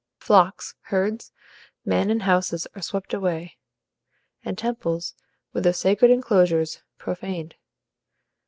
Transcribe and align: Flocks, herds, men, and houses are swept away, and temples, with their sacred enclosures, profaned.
Flocks, 0.17 0.73
herds, 0.85 1.31
men, 1.85 2.09
and 2.09 2.23
houses 2.23 2.65
are 2.73 2.81
swept 2.81 3.13
away, 3.13 3.57
and 4.43 4.57
temples, 4.57 5.13
with 5.53 5.63
their 5.63 5.73
sacred 5.73 6.09
enclosures, 6.09 6.81
profaned. 6.97 7.53